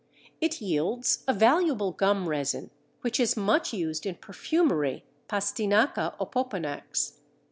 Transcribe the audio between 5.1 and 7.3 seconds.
(Pastinaca opoponax).